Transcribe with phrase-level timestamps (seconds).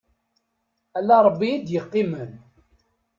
[0.97, 2.31] Ala Ṛebbi i d-yeqqimen.